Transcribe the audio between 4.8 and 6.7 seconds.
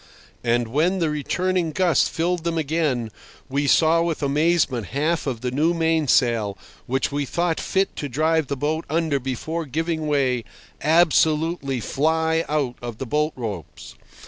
half of the new mainsail,